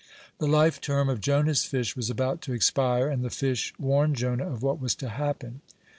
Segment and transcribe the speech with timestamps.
[0.39, 4.49] The life term of Jonah's fish was about to expire, and the fish warned Jonah
[4.51, 5.61] of what was to happen.